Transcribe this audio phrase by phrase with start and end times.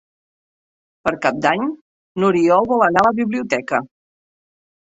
[1.07, 1.67] Per Cap d'Any
[2.23, 3.83] n'Oriol vol anar a la biblioteca.